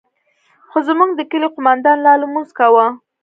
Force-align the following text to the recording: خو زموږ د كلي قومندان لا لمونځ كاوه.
خو 0.69 0.77
زموږ 0.87 1.09
د 1.15 1.21
كلي 1.31 1.47
قومندان 1.55 1.97
لا 2.05 2.13
لمونځ 2.21 2.49
كاوه. 2.57 2.85